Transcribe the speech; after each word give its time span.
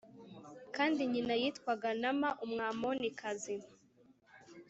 kandi 0.75 0.99
nyina 1.11 1.33
yitwaga 1.41 1.89
Nāma 2.01 2.29
Umwamonikazi 2.45 3.55